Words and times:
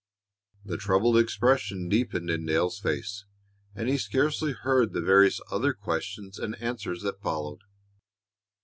The 0.65 0.77
troubled 0.77 1.15
expression 1.19 1.87
deepened 1.87 2.31
in 2.31 2.43
Dale's 2.47 2.79
face, 2.79 3.23
and 3.75 3.87
he 3.87 3.99
scarcely 3.99 4.51
heard 4.51 4.93
the 4.93 4.99
various 5.01 5.39
other 5.51 5.73
questions 5.73 6.39
and 6.39 6.59
answers 6.59 7.03
that 7.03 7.21
followed. 7.21 7.61